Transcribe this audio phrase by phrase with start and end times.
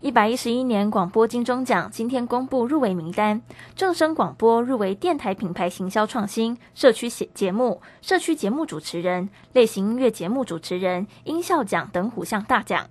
[0.00, 3.42] 一百一十一年广播金钟奖今天公布入围名单，
[3.74, 12.86] 正声广播入围电台品牌行销创新、社区节节目、社区节目主持人、类型音乐节目主持人、音效奖等五项大奖。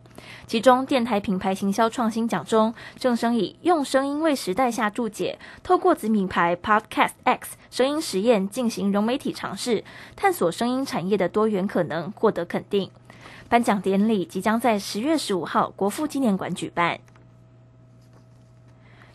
[0.47, 9.85] 其中，电台品牌行销创新奖中，正声以用声音为时代下注解，透过子品牌 Podcast X 声音实验进行融媒体尝试，
[10.17, 12.91] 探索声音产业的多元可能，获得肯定。
[13.49, 16.99] 颁奖典礼即将在十月十五号国父纪念馆举办。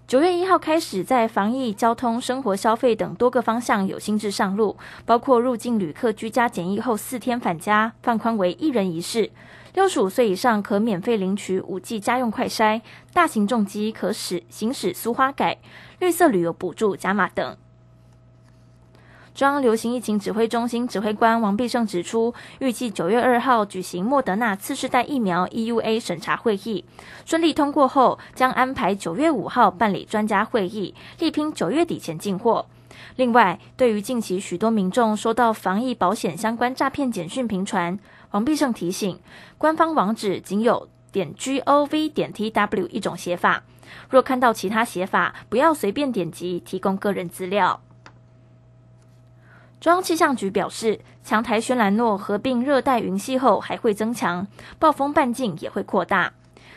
[0.06, 9.30] 九月一号开始，在防疫、交通、生活、消费等多个方向有新制上路，包括入境旅客居家检疫后四天返家，放宽为一人一室；
[9.72, 12.82] 六十五岁以上可免费领取五 G 家用快筛；
[13.14, 15.56] 大型重机可使行驶苏花改；
[15.98, 17.56] 绿色旅游补助加码等。
[19.34, 26.84] 中央流行疫情指挥中心指挥官王必胜指出，预计九月二号举行莫德纳次世代疫苗 EUA 审查会议，
[27.24, 32.66] 顺利通过后，将安排九月五号办理专家会议，力拼九月底前进货。
[33.16, 37.98] 另外，对于近期许多民众收到防疫保险相关诈骗简讯频传，
[38.32, 39.18] 王必胜提醒，
[39.56, 43.62] 官方网址仅有点 gov 点 tw 一种写法，
[44.10, 47.80] 若看到其他写法，不要随便点击提供个人资料。
[49.82, 54.46] 中央气象局表示，强台轩兰诺合并热带云系后还会增强，
[54.78, 56.32] 暴风半径也会扩大。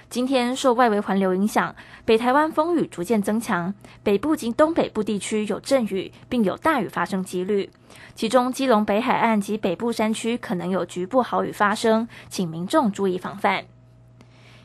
[0.09, 7.69] 今天受外围环流影响，北台湾风雨逐渐增强，北部及东北部地区有阵雨，并有大雨发生几率。
[8.15, 13.65] 其中，基隆北海岸及北部山区可能有局部豪雨发生，请民众注意防范。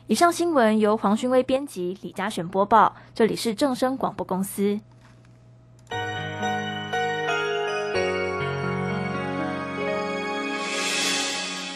[0.07, 2.95] 以上新闻由黄勋威编辑，李嘉璇播报。
[3.13, 4.79] 这里是正声广播公司。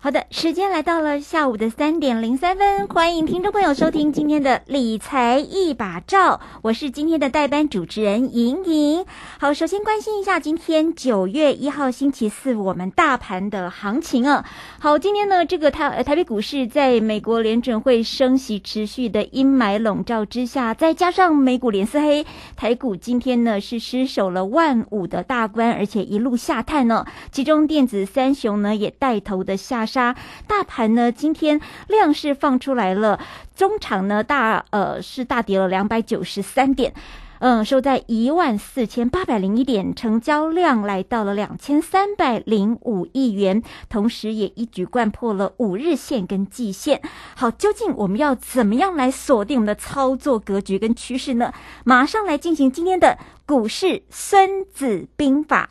[0.00, 9.04] 好的，时间来到了下午的三点零三分，欢迎听众朋友收听今天的理财一把照，我是今天的代班主持人莹莹。
[9.40, 14.44] 好，首先关心一下今天九月一号星期四我们大盘的行情啊。
[14.78, 29.87] 好，今天呢这个台台北股市在美国联准会升息持续的阴霾笼罩之下，再加上美股连四黑，台股今天呢是失守了万五的大关，而且一路下探呢，其中电子三雄呢也带头的下。
[29.88, 30.14] 杀
[30.46, 31.10] 大盘呢？
[31.10, 33.18] 今天量是放出来了，
[33.56, 36.92] 中场呢大呃是大跌了两百九十三点，
[37.40, 47.00] 嗯，收在一万四千八百零一点，成交量来到了两千三百零五亿元，同时也一举贯破了五日线跟季线。
[47.34, 51.52] 好，究竟我们要怎么样来锁定我们的操作格局跟趋势呢？
[51.84, 53.16] 马上来进行今天的
[53.46, 55.70] 股市孙子兵法。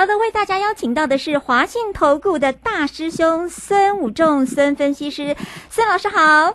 [0.00, 5.36] 好的，为大家邀请到的是华信投顾的大师兄孙武仲孙分析师，
[5.68, 6.54] 孙老师好。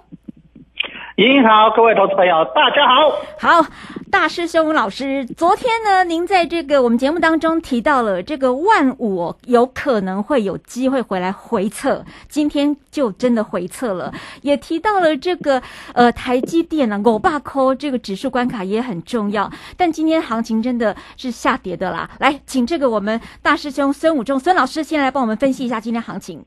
[1.15, 3.11] 您好，各位投资朋友，大家好。
[3.39, 3.69] 好，
[4.15, 15.61] 大师兄老师，昨天呢，您在这个我们节目当中提到了这个万五有可能会有机会回来回测，今天就真的回测了，也提到了这个
[15.93, 22.09] 呃台积电呢，欧巴扣这个指数关卡也很重要，但今天行情真的是下跌的啦。
[22.19, 26.43] 来，请这个我们大师兄孙武仲孙老师先来帮我们分析一下今天行情。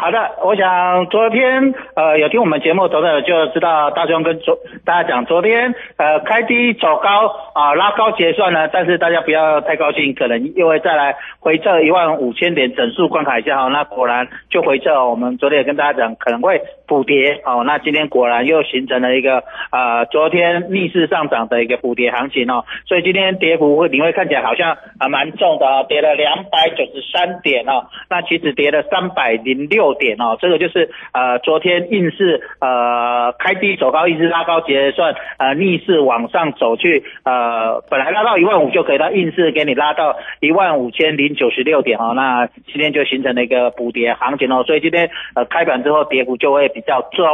[0.00, 29.94] 好的，我想昨天呃有听我们节目的朋友就知道大壮跟昨大家讲，昨天呃开低走高啊拉高结算呢，但是大家不要太高兴，可能又会再来回撤一万五千点整数关卡一下哈，那果然就回撤、哦，我们昨天也跟大家讲可能会补跌哦，那今天果然又形成了一个呃昨天逆势上涨的一个补跌行情哦，所以今天跌幅会你会看起来好像啊蛮重的啊，跌了两百九十三点哦，那其实跌了三百零六。
[30.00, 47.26] 点哦，这个就是呃，昨天硬是呃开低走高，一直拉高结算，呃逆势往上走去，呃本来拉到一万五就可以，它硬是给你拉到一万五千零九十六点哦，那今天就形成了一个补跌行情哦，所以今天呃开盘之后跌幅就会比比较重。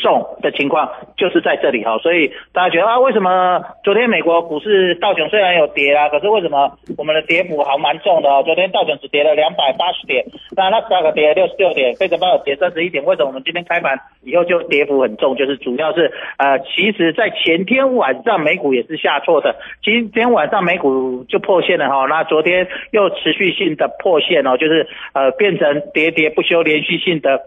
[0.00, 0.88] 重的情况
[1.18, 8.42] 就是在这里哈，所以大家觉得啊，为什么昨天美国股市道琼虽然有跌啊，可是为什么我们的跌幅还蛮重的？
[8.44, 10.24] 昨天道琼只跌了两百八十点，
[10.56, 15.36] 那那价格跌了六十六点，费城半导跌三十一点，为什么我们今天开盘以后就跌幅很重？
[15.36, 27.38] 就是主要是呃，其实在前天晚上美股也是下挫的，今天晚上美股就破线了哈，那昨天又持续性的破线哦，就是呃变成喋喋不休连续性的。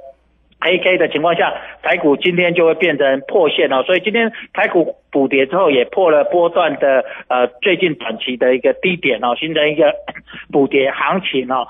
[0.63, 9.93] A K 的情况下，台股今天就会变成破线哦，所以今天台股补跌之后也破了波段的呃最近短期的一个低点哦，形成一个
[10.51, 11.67] 补跌行情哦。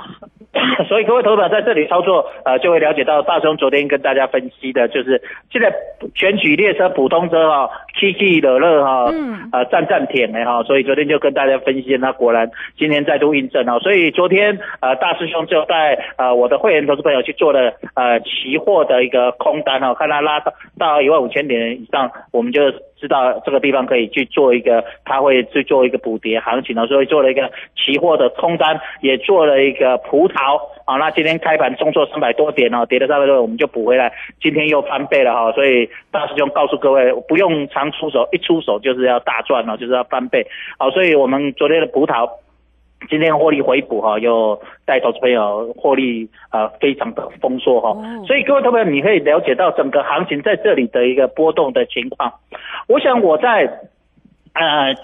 [0.88, 5.19] 所以各位投资者在这里操作，呃，就会了解到大雄昨天跟大家分析的，就是
[5.51, 5.73] 现在
[6.13, 7.69] 选举列车、普通车哈，
[8.00, 22.61] 起起落落哈，嗯，呃，站站停的哈，所以昨天就跟大家分析，那果然今天再度印证哦，所以昨天呃大师兄就带呃我的会员投资朋友去做了呃期货的一个空单哦，看他拉到到一万五千点以上，我们就。
[23.03, 30.95] 知道这个地方可以去做一个，他会去做一个补跌行情呢，所以做了一个期货的空单，也做了一个葡萄啊。
[30.95, 34.09] 那今天开盘重挫三百多点哦，跌了三百多，我们就补回来，
[34.41, 35.51] 今天又翻倍了哈。
[35.51, 40.47] 所以大师兄告诉各位，不用常出手，一出手就是要大赚哦，就是要翻倍。
[40.77, 42.29] 好，所以我们昨天的葡萄。
[43.09, 47.95] 今天获利回补哈，又带投资朋友获利啊，非常的丰硕哈，
[48.25, 52.33] 所以各位朋友，你可以了解到整个行情在这里的一个波动的情况。
[52.88, 53.79] 我想我在
[54.53, 54.95] 呃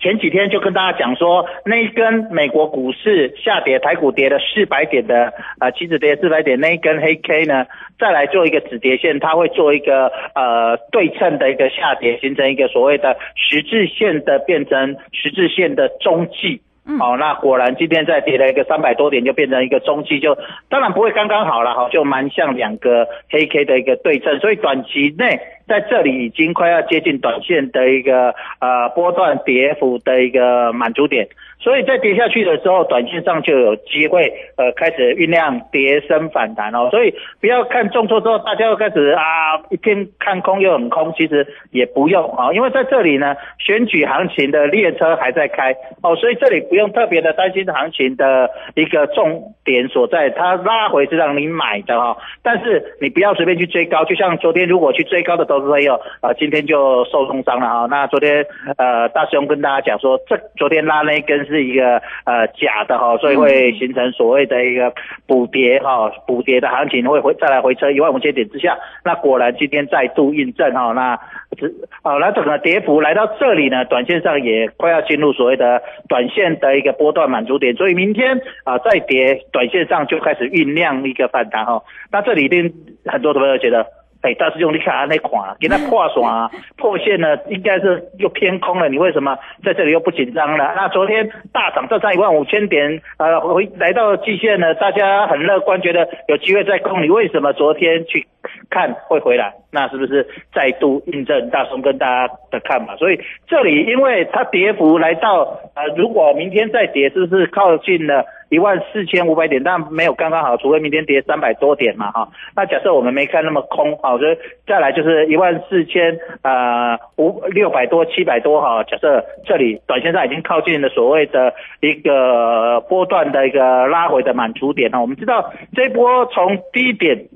[0.00, 7.66] 前几天就跟大家讲说，那一根美国股市下跌，台股跌了四百点的啊，期指跌四百点那一根黑 K 呢，
[7.98, 16.60] 再来做一个止跌线，它会做一个呃对称的一个下跌，形成一个所谓的十字线的变成十字线的中继。
[16.98, 20.36] 好，那果然今天再跌了一个三百多点，就变成一个中期，就
[20.68, 31.26] 当然不会刚刚好了哈，就蛮像两个黑 K 的一个对称，所以短期内在这里已经快要接近短线的一个呃波段跌幅的一个满足点。
[31.64, 36.90] 所以在跌下去的时候，短线上就有机会，呃，开始酝酿跌升反弹哦。
[36.90, 39.24] 所以不要看重挫之后，大家又开始啊
[39.70, 57.86] 一片看空又很空，其实也不用啊，因为在这里呢，选举行情的列车还在开哦，所以这里不用特别的担心行情的一个重点所在，它拉回是让你买的哈，但是你不要随便去追高，就像昨天如果去追高的投资朋友啊，今天就受重伤了哈。
[57.88, 58.44] 那昨天
[58.76, 61.53] 呃大师兄跟大家讲说，这昨天拉那根是。
[61.54, 64.92] 是一个呃假的哈，所以会形成所谓的一个
[65.26, 71.16] 补跌哈，补跌的行情会回再来回撤一万五千点之下，那果然今天再度印证哈，那
[71.56, 81.80] 只好那整个跌幅来到这里呢，短线上也快要进入所谓的短线的一个波段满足点，所以明天啊再跌，短线上就开始酝酿一个反弹哈，
[82.10, 82.72] 那这里一定
[83.06, 83.86] 很多的朋友觉得。
[84.24, 88.88] 哎，大师兄，你看那款， 给它破爽 破线呢，应该是又偏空了。
[88.88, 90.72] 你为什么在这里又不紧张了？
[90.74, 97.02] 那昨天大涨这上一万五千点，呃，回来到季线呢，大家很乐观，觉得有机会再空。
[97.02, 98.26] 你为什么昨天去
[98.70, 99.52] 看会回来？
[99.70, 102.96] 那是不是再度印证大松跟大家的看法？
[102.96, 108.24] 所以这里因为它跌幅来到，呃，如果明天再跌，是不是靠近了？
[108.54, 112.28] 一万四千五百点，但没有刚刚好，除非明天跌三百多点嘛哈。
[112.54, 118.84] 那假设我们没看那么空好，所以再来就是一万四千呃五六百多七百多哈。
[118.84, 125.00] 假设这里短线上已经靠近了所谓的一个波段的一个拉回的满足点哈。
[125.00, 127.26] 我们知道这波从低点。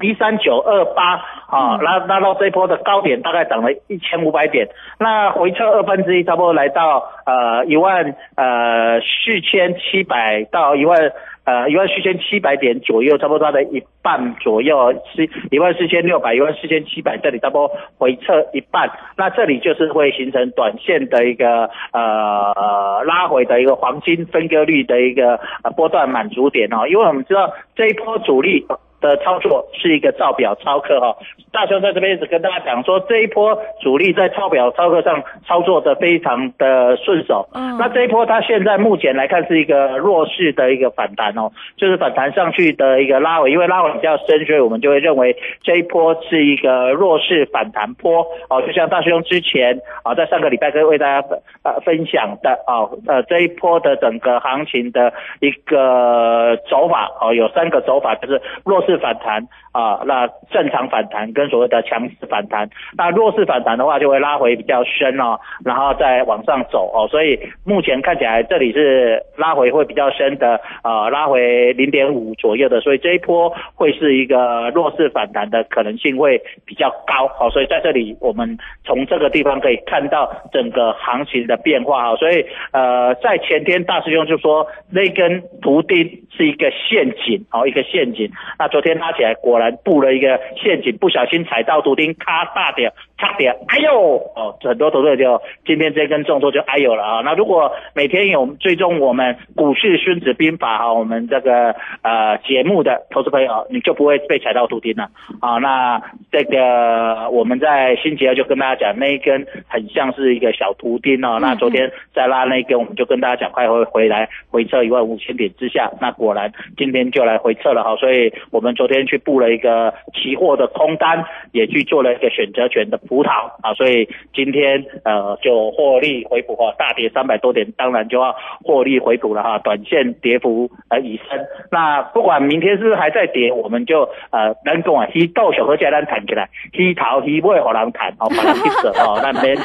[0.00, 1.14] 一三九二八
[1.48, 4.68] 啊，拉拉到这波的高点，大概涨了一千五百点。
[4.98, 11.12] 那回撤二分之一，差不多来到呃一万呃四千七百到一万
[11.44, 18.90] 呃一万四千七百点左右，差不多它的一半左右，是一万四千六百一万四千七百这里差不多回撤一半。
[19.16, 28.64] 那这里就是会形成短线的一个呃拉回的一个黄金分割率的一个呃波段满足点哦，因为我们知道这一波主力。
[29.00, 31.16] 的操作是一个造表操课哈，
[31.52, 37.48] 大雄在这边一直跟大家讲说，这一波主力在抄表操课上操作的非常的顺手。
[37.54, 48.60] 嗯，那这一波它现在目前来看是一个弱势的一个反弹哦，就是反弹上去的一个拉尾，因为拉尾比较深，所以我们就会认为这一波是一个弱势反弹波哦。
[48.62, 51.28] 就像大雄之前啊，在上个礼拜跟为大家
[51.62, 58.82] 呃分享的啊，呃这一波的整个行情的一个走法哦，有三个走法，就是弱。
[58.88, 85.98] 是反弹啊，那正常反弹跟所谓的强势反弹，那弱势反弹的话就会拉回比较深哦，然后再往上走哦，所以目前看起来这里是拉回会比较深的啊，拉回零点五左右的，所以这一波会是一个弱势反弹的可能性会比较高好，所以在这里我们从这个地方可以看到整个行情的变化哈，所以呃在前天大师兄就说那根图钉
[86.36, 97.20] 是一个陷阱哦，一个陷阱，那昨天拉起来，果然布了一个陷阱，不小心踩到图钉，咔大点，差点，哎呦，哦，很多投资者就今天这根重挫就哎呦了啊。
[97.24, 105.10] 那如果每天有追踪我们股市孙子兵法啊，我们这个呃节目的投资朋友，你就不会被踩到图钉了
[105.40, 105.58] 啊。
[105.58, 111.38] 那这个我们在星期二就跟大家讲，那一根很像是一个小图钉哦。
[111.40, 115.90] 那昨天再拉那一根，我们就跟大家讲，快会回来回撤一万五千点之下。
[116.00, 118.68] 那果然今天就来回撤了哈，所以我们。
[118.78, 131.44] 昨天去布了一个期货的空单，也去做了一个选择权的葡萄啊，所以今天呃就获利回补哈，大跌三百多点，当然就要获利回补了哈，短线跌幅呃已深。
[131.72, 139.56] 那不管明天是不是还在跌，我们就呃能讲啊，去到小和家咱谈起来，去头去尾和人谈哦，把人去走哦，那没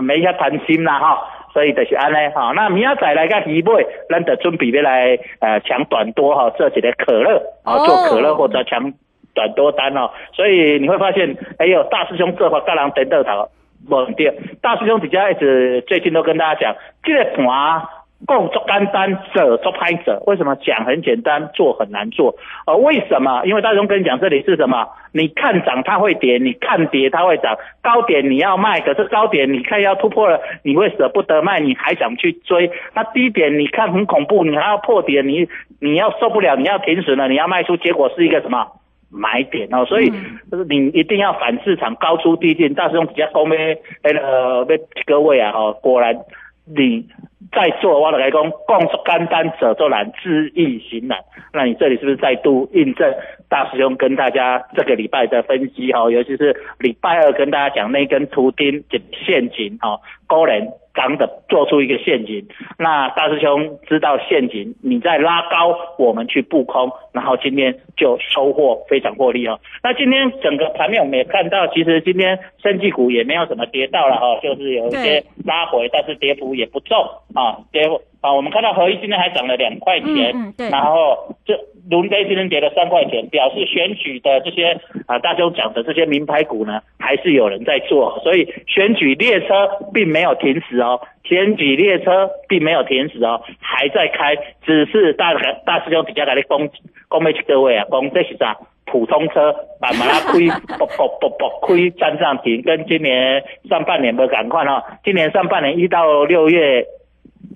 [0.00, 1.18] 没遐贪心啦哈。
[1.52, 8.92] 所以就是安尼哈，那明仔载来个鱼尾，咱就准备要来呃抢短多哈，做一个可乐啊，做可乐或者抢
[9.36, 10.10] 短多单哦。
[10.32, 13.48] 所以你会发现，哎呦，大师兄这话跟人等到头，
[13.88, 14.34] 无对。
[14.60, 17.86] 大师兄比较一直最近都跟大家讲，这个盘。
[18.24, 20.22] 共做干单，者做拍者。
[20.26, 22.34] 为什么讲很简单，做很难做？
[22.66, 23.42] 呃，为什么？
[23.44, 24.88] 因为大师兄跟你讲，这里是什么？
[25.12, 27.54] 你看涨它会跌，你看跌它会涨。
[27.82, 32.70] 高点你要卖，可是高点你看要突破了，你会舍不得卖，你还想去追。
[32.94, 35.46] 那低点你看很恐怖，你还要破点，你
[35.78, 38.66] 你要受不了，你要停损了，你要卖出，结果是一个什么
[39.10, 39.84] 买点哦？
[39.84, 40.10] 所以
[40.50, 42.74] 就是你一定要反市场，高出低进。
[42.74, 43.78] 大雄比较高咩？
[44.02, 44.66] 那个
[45.06, 46.16] 各位啊，哦，果然
[46.64, 47.06] 你。
[47.52, 51.16] 在做，我来讲，共干单者做难，知易行难。
[51.52, 53.14] 那你这里是不是再度印证
[53.48, 55.92] 大师兄跟大家这个礼拜的分析？
[55.92, 58.82] 哈，尤其是礼拜二跟大家讲那根图钉
[59.24, 60.68] 陷阱，哈，高人。
[60.96, 62.48] 刚的做出一个陷阱，
[62.78, 69.60] 那大师兄知道陷阱，你再拉高，我们去布空，然后今天就收获非常获利哦。
[69.82, 76.96] 那今天整个盘面我们也看到，其实今天生技股也没有什么跌到了哈，就是有一些拉回，但是跌幅也不重
[77.34, 81.54] 啊，跌幅啊，我们看到合一今天还涨了两块钱，然后这。
[81.88, 84.76] 伦敦今天跌了三块钱，表示选举的这些
[85.06, 95.32] 啊，大家讲的这些名牌股呢，还是有人在做，所以选举列车并没有停止哦，选举列车并没有停止哦，还在开，只是大
[95.64, 96.68] 大师兄比较来的攻
[97.08, 98.56] 攻击各位啊，攻这是啥？
[98.86, 106.84] 普通车把马拉亏，不不不不亏站上停，跟今年上半年的赶快哦，今年上半年一到六月。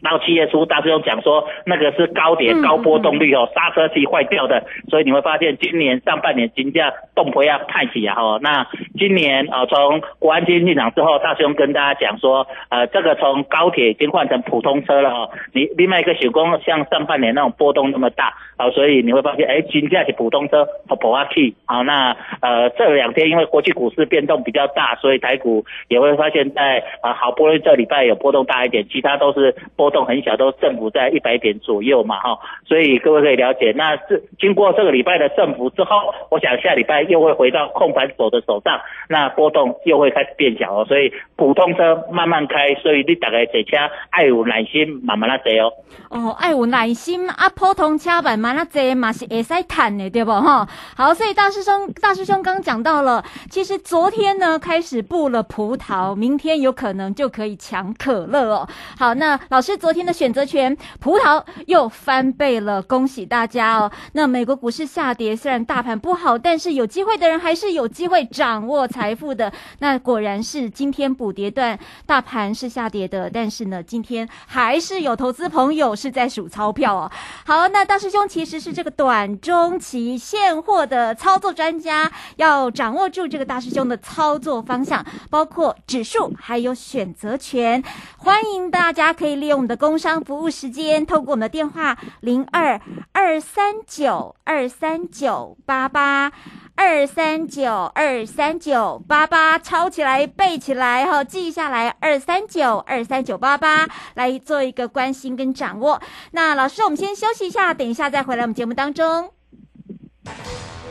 [0.02, 8.38] 到七月初，大师兄讲说，那个是高点高波动率哦，刹车器坏掉的，所以你会发现今年上半年金价动不要太起啊哈。
[8.40, 8.66] 那
[8.98, 15.28] 今年啊，从国安基金进场之后，大师兄跟大家讲说，呃，这个从高铁已经换成普通车了哈。
[15.52, 21.82] 你另外一个手工像上半年那种波动那么大啊，所以你会发现，哎，金价是普通车和普阿 K 啊。
[21.82, 29.89] 那呃这两天因为国际股市变动比较大，所以台股也会发现，在啊好不容易这礼拜有波动大一点，其他都是波。
[29.90, 33.72] 动很小，都振幅在一百点左右嘛哈，所以各位可以了解。
[33.76, 35.90] 那这经过这个礼拜的振幅之后，
[36.30, 40.84] 我想下礼拜又会回到控盘手的手上，那波动又会开始变小哦。
[40.86, 43.76] 所以普通车慢慢开，所以你大概坐车
[44.10, 45.72] 爱有耐心，慢慢来坐哦。
[46.10, 47.48] 哦，爱有耐心啊！
[47.54, 50.66] 普通车慢慢啊坐嘛是会使赚的，对不哈？
[50.96, 58.68] 好，所以大师兄，大师兄刚讲到了，其实昨天呢开始布了葡萄，明天有可能就可以抢可乐哦。
[58.98, 63.90] 好，那老师昨天的选择权，葡萄又翻倍了，恭喜大家哦。
[64.12, 69.50] 那美国股市下跌，虽然大盘不好，但是有机会的人还是有机会掌握财富的。
[69.78, 77.10] 那果然是今天补跌段，大盘是下跌的，但是呢，今天还是有投资朋友是在数钞票哦。
[77.46, 87.82] 好，那大师兄其实是这个短中期现货的操作专家，要掌握住这个大师兄的操作方向，包括指数还有选择权。
[88.18, 92.80] 欢迎大家可以利用的工商服务时间，透过我们的电话零二
[93.12, 96.32] 二三九二三九八八。
[96.76, 106.00] 二三九二三九八八，抄起来背起来哈，记下来二三九二三九八八，来做一个关心跟掌握。
[106.30, 109.30] 那老师，我们先休息一下，等一下再回来我们节目当中。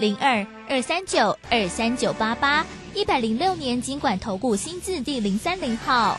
[0.00, 2.64] 零二二三九二三九八八，
[2.94, 6.18] 一百零六年尽管投顾新字第零三零号。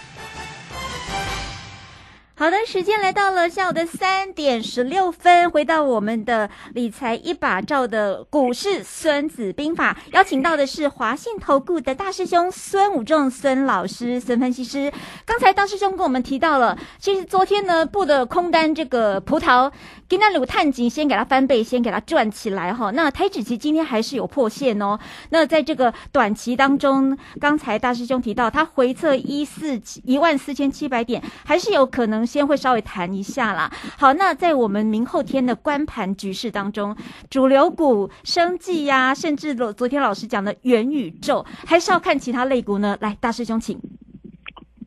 [2.35, 14.91] 好的，时间来到了下午的三点十六分，回到我们的理财一把照的股市孙子兵法，邀请到的是华信投顾的大师兄孙武仲孙老师孙分析师。
[15.23, 19.71] 刚才大师兄跟我们提到了，其实昨天呢布的空单这个葡萄。
[20.11, 22.91] 今天鲁探金先给它翻倍，先给它赚起来哈。
[22.91, 24.99] 那台指期今天还是有破线哦。
[25.29, 33.71] 那在这个短期当中，刚才大师兄提到，它回测一四一万四千七百点，还是有可能先会稍微弹一下啦。
[33.97, 36.93] 好，那在我们明后天的观盘局势当中，
[37.29, 42.97] 主流股、生计呀，甚至昨昨天老师讲的元宇宙，还是要看其他类股呢？
[42.99, 43.79] 来，大师兄请。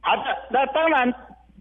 [0.02, 1.10] 好的，那当然。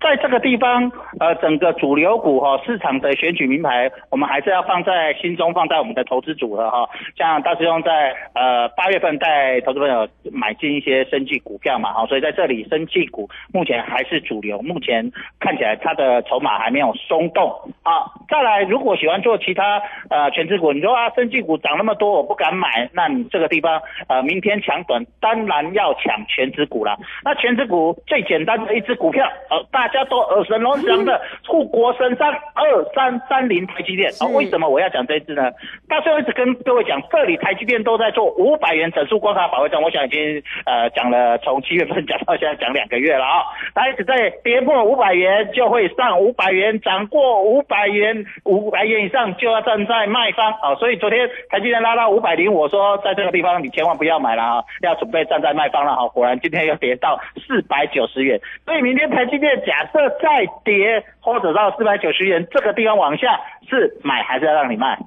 [0.04, 6.90] 在这个地方，呃，整个主流股哈市场的选举名牌，我们还是要放在心中，放在我们的投资组合哈。
[7.16, 17.50] 像大师兄在呃八月份带投资朋友买进一些生技股票嘛，哈，所以在这里生技股目前还是主流，目前看起来它的筹码还没有松动。
[17.84, 26.98] 好，再来，如果喜欢做其他呃全职股，你说啊生技股涨那么多我不敢买，那你这个地方呃明天抢短当然要抢全职股了。
[27.24, 29.93] 那全职股最简单的一只股票，呃大。
[29.94, 34.12] 大家都耳熟能详的护国神山二三三零台积电。
[34.20, 35.52] 啊，为什么我要讲这支呢？
[35.88, 43.44] 大师一直跟各位讲，这里台积电都在做五百元整数关卡保卫战，我想已经呃讲了，从七月份讲到现在讲两个月了啊，
[43.76, 50.52] 它一直在跌破五百元就会上五百元，涨过五百元五百元以上就要站在卖方。
[50.54, 55.96] 啊，所以昨天台积电拉到五百零，我说在这个地方你千万不要买了啊，要准备站在卖方了。
[55.96, 59.83] 哈，果然今天又跌到四百九十元，所以明天台积电假。
[59.84, 64.98] 假设再跌或者到四百九十元这个地方往下，是买还是要让你卖？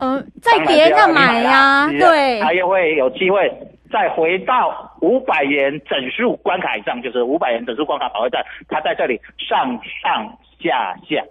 [0.00, 3.52] 嗯，再跌要买呀，对，它又会有机会
[3.90, 11.22] 再回到五百元整数关卡以上，就是五百元整数关卡保卫战，它在这里上上下下，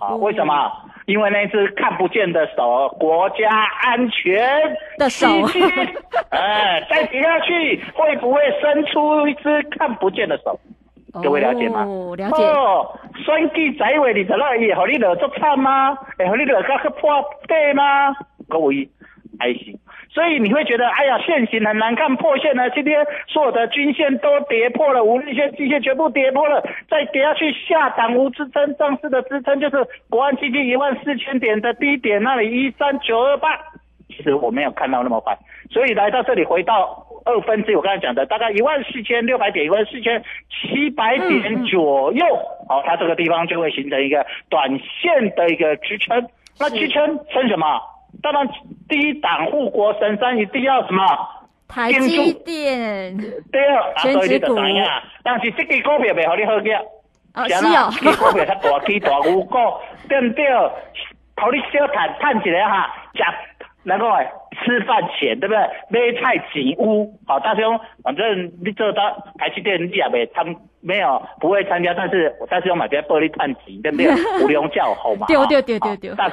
[0.00, 0.70] 啊，为什么？
[1.06, 3.48] 因为那只看不见的手，国家
[3.80, 4.36] 安全
[4.98, 5.26] 的手，
[6.28, 10.58] 哎，再跌下去会不会伸出一只看不见的手？
[11.22, 11.84] 各位了解吗？
[12.16, 12.42] 了解。
[12.44, 15.94] 哦，选举在位你知道伊会你落足惨吗？
[16.16, 18.14] 会你落到去破底吗？
[18.48, 18.88] 各位
[19.38, 19.78] 还行。
[20.10, 22.68] 所以你会觉得，哎呀，线型很难看，破线了。
[22.70, 29.76] 今天所有的均线都跌破了，五日线、季线全部跌破了，再跌下去下档无支撑，上市的支撑就是
[30.08, 33.50] 国安基金一万四千点的低点那里一三九二八。
[34.08, 35.36] 其实我没有看到那么快，
[35.70, 37.04] 所以来到这里回到。
[37.28, 42.24] 二分之我刚才讲的大概一万四千六百点，一万四千七百点左右，
[42.68, 46.26] 好，它这个地方就会形成一个短线的一个支撑。
[46.58, 47.80] 那支撑撑什么？
[48.22, 48.48] 当然，
[48.88, 51.04] 第一档护国神山一定要什么？
[51.68, 53.16] 台积电。
[53.52, 54.84] 对啊，所以你就知影，
[55.22, 56.76] 但是这个股票袂好你好嘅。
[57.34, 59.58] 哦，是是哦，起股票它大起大牛股，
[60.08, 60.46] 对不对？
[61.40, 63.22] 互你小赚赚一下哈，食
[63.88, 64.04] 那个
[64.60, 65.58] 吃饭前对不对？
[65.88, 69.02] 买菜进屋，好，大兄，反正你做到
[69.38, 70.44] 台积电你也没参，
[70.80, 74.44] 没有不会参加，但是但是我买些玻璃探钱，对不对？
[74.44, 75.26] 无良教好嘛。
[75.26, 76.30] 对哈对对对对好但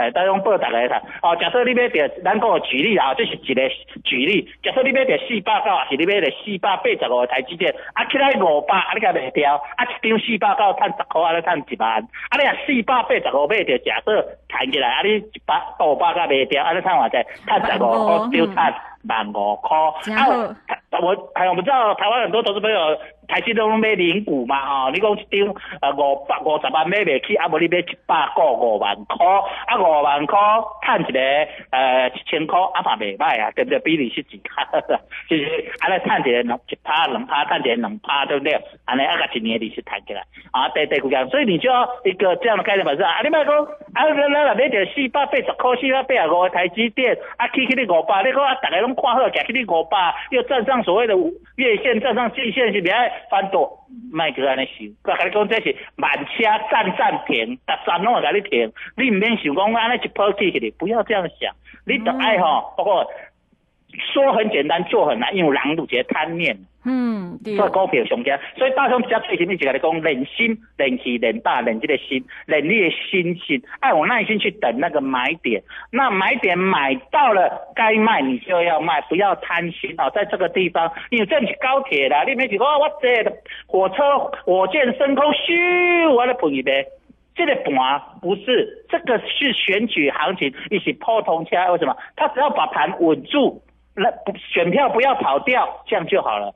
[0.00, 1.02] 诶，大用报大家看。
[1.22, 3.68] 哦，假设你买着，咱讲个举例啊，这是一个
[4.02, 4.48] 举例。
[4.62, 17.16] 假设你买着四百九，还是你买着四百八十五个台积电，啊起来五百，啊你甲卖掉，啊一张四百九趁十箍，啊你趁一万，啊你啊四百八十五买着，假设弹起来，啊你一百五百甲卖掉，啊你趁偌济？
[17.46, 18.56] 趁十五箍，就趁
[19.08, 19.68] 万五箍。
[20.02, 22.98] 真好啊，台我系，我们知道台湾很多投资朋友。
[23.30, 29.24] 台积都买零股嘛吼、你讲一张呃五百五十万买未起，啊无你买一百个五万箍，
[29.68, 30.34] 啊五万箍
[30.84, 31.20] 趁一个
[31.70, 33.78] 呃一千箍，啊嘛未歹啊，对不对？
[33.78, 34.66] 比利息一卡，
[35.30, 38.52] 就是安尼趁一个两一趴两趴，趁一个两趴，对不对？
[38.84, 43.54] 安尼啊甲一年利息赚起来，啊对对股价，所以你就要一个这样的概念本身啊，你莫讲
[43.94, 51.14] 啊咱咱买着四百八十箍，四百八十五的台积电，啊起去你五百，你讲啊大家拢看好，行去你五百，又站上所谓的
[51.56, 61.54] 月线，站上季线是袂爱翻多，卖去安尼想，我甲你讲这是慢车站站停，逐站拢会甲你停，你毋免想讲安尼一波起去，不要这样想，
[61.86, 63.06] 你得爱吼，包括
[64.12, 66.56] 说很简单，做很难，因为人有一个贪念。
[66.84, 75.62] 嗯，对，做股票上惊，所以大雄比较最前面是甲你讲练心、练气、练大、练这个心、练你的心性，爱有耐心去等那个买点。
[75.90, 80.10] 那买点买到了，该卖你就要卖，不要贪心哦。
[80.14, 83.32] 在这个地方，因为这是高铁啦，你没想讲我这个
[83.66, 86.86] 火车火箭升空，咻，我来碰一杯。
[87.34, 91.56] 这个盘不是，这个是选举行情，一起破通车。
[91.72, 91.94] 为什么？
[92.16, 93.62] 他只要把盘稳住，
[93.94, 96.54] 那不选票不要跑掉，这样就好了。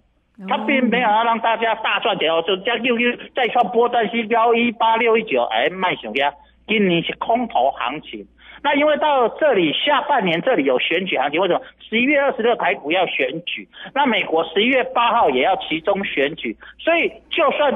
[0.49, 6.33] 他并没有要让大家大赚钱哦，就加又又再创波段新高一八六一九，哎，卖熊呀，
[6.67, 8.27] 今年是空头行情。
[8.63, 11.61] 那因为到这里下半年这里有选举行情，为什么？
[11.89, 17.73] 十一月二十六台股要选举，那美国十一月八号也要其中选举，所以就算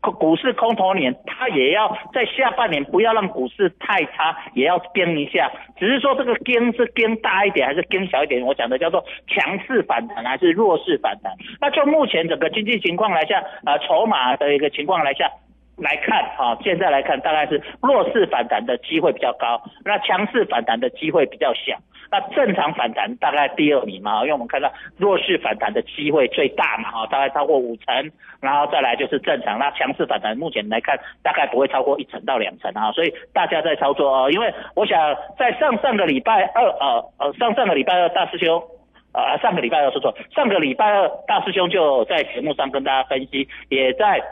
[0.00, 5.50] 股市空头年，它也要在下半年不要让股市太差，也要跟一下。
[5.78, 11.32] 只是说这个跟是跟大一点还是跟小一点，我讲的叫做强势反弹还是弱势反弹。
[11.60, 15.30] 那就目前整个经济情况来下，呃，筹码的一个情况来下。
[15.80, 21.78] 来看啊，现在来看大概是弱势反弹的机会比较高，那强势反弹的机会比较小。
[22.10, 29.58] 那正常反弹大概第二名嘛，因为我们看到弱势反弹的机会最大嘛，哈，大概超过五成，然后再来就是正常。
[29.58, 34.98] 那强势反弹目前来看大概不会超过一成到两成啊，所以大家在操作哦，因为我想
[35.38, 38.62] 在上上个礼拜二呃呃上上个礼拜二大师兄。
[39.10, 44.22] 啊，上个礼拜二说错，上个礼拜二大师兄就在节目上跟大家分析，也在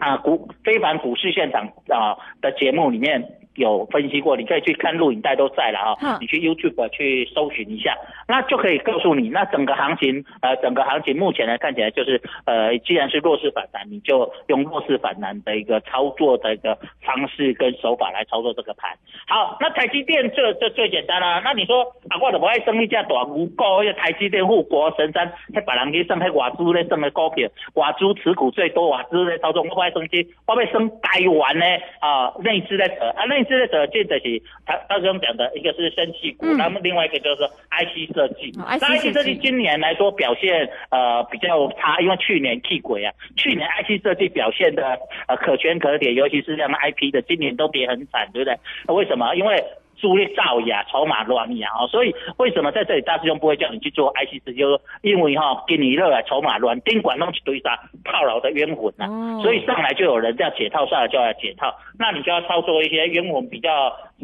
[0.00, 7.96] 啊股非凡股市现场啊的节目里面有分析过，你可以去看录影带都在了啊、嗯你去 YouTube 去搜寻一下，
[8.28, 18.90] 那就可以告诉你，那整个行情呃整个行情目前呢看起来就是呃既然是弱势反弹，你就用弱势反弹的一个操作的一个方式跟手法来操作这个盘。
[19.26, 23.80] 好，那台积电这这最简单啦、那你说啊，我怎么爱生一只大牛股？
[23.80, 31.64] 那个台积电、护国神山，迄别人去升，迄外资咧升的股票，外资持股最多，外资咧操纵，我不爱升去，我要升台湾呢
[32.00, 38.52] 啊，内资在扯啊，内资在扯，这就是他他刚讲的，一个是生气股，嗯那么另外一个就是说 IC 设计。
[38.58, 44.98] 哦，IC 那 IC 设设计计今年来说表现呃比较差，因为去年气鬼啊，去年 IC 设计表现的
[45.28, 48.94] 呃可圈可点，尤其是像 IP 的，今年都跌很惨，对不对？
[48.94, 49.34] 为什么？
[49.34, 49.62] 因为
[50.00, 54.58] 猪力造假，筹码乱呀，哦，所以为什么在这里大师兄不会叫你去做 IC 设计？
[54.58, 63.70] 就因为哈、给你热啊，筹码乱，宾馆弄一堆啥套牢的冤魂呐、哦所以上来就有人要解套，上来就要解套，那你就要操作一些冤魂比较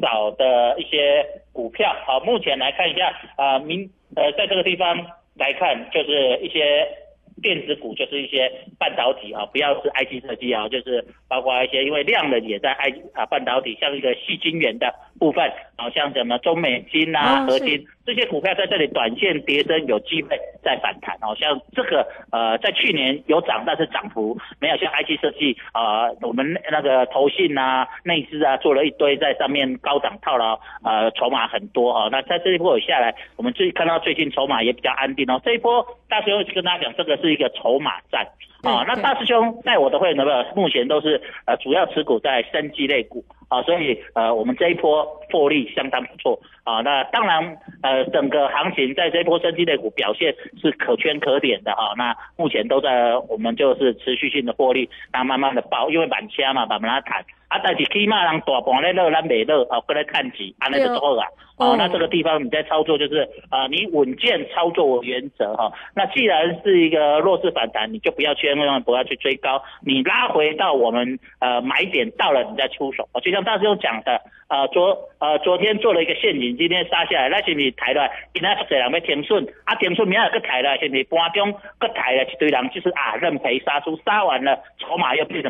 [0.01, 1.95] 少的一些股票。
[2.07, 4.97] 好，目前来看一下，啊，明呃，在这个地方
[5.37, 6.87] 来看，就是一些
[7.43, 21.35] 电子股，就是一些半导体啊，不要是 IC 设计啊，就是包括一些因为量能也在 I 啊半导体，像一个细晶圆的部分，好像什么中美金啊、合金这些股票在这里短线跌升，有机会再反弹哦。
[21.37, 32.09] 像这个呃，在去年有涨，但是涨幅没有像 IC 设计啊、呃我们那个投信啊、内资啊做了一堆在上面高档套牢，呃，筹码很多哦。
[32.11, 35.41] 那在这一波有下来，我们最看到最近筹码也比较安定哦。
[35.45, 38.27] 这一波大师兄跟大家讲，这个是一个筹码战
[38.63, 46.81] 啊、那大师兄在我的会员的目前都是呃主要持股在生技类股啊，所以呃我们这一波获利相当不错啊。
[46.81, 51.95] 那当然，呃，整个行情在这波升级类股表现是可圈可点的哈。
[51.97, 57.25] 那目前都在我们就是持续性的获利，那慢慢的爆，因为板车嘛，慢慢来谈。
[57.57, 61.27] 啊，但是起码人大盘咧热，咱未热，哦，过来看起，安尼就好啊。
[61.57, 65.73] 哦，那这个地方你在操作就是啊，你稳健操作原则哈。
[65.95, 73.09] 那既然是一个弱势反弹，你就不要千万不要去追高，你拉回到我们呃买点到了，你再出手。
[73.23, 85.45] 就像大师兄讲的，呃昨呃昨天做了一个陷阱，今天杀下来，那是你抬了，今天有人要停损，啊停损明仔个抬了，是你盘中个抬了一堆人，就是啊认赔杀出，杀完了筹码又变成。